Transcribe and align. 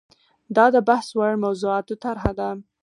دا 0.55 0.65
د 0.75 0.77
بحث 0.89 1.07
وړ 1.17 1.33
موضوعاتو 1.45 1.93
طرحه 2.03 2.31
ده. 2.39 2.49